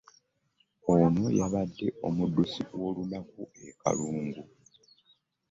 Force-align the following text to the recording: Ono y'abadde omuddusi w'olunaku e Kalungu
Ono 0.93 1.25
y'abadde 1.37 1.87
omuddusi 2.07 2.61
w'olunaku 2.79 3.41
e 3.67 3.67
Kalungu 3.81 4.41